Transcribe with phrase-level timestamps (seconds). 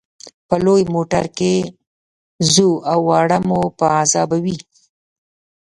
[0.47, 1.53] په لوی موټر کې
[2.53, 4.57] ځو او واړه مو په عذابوي.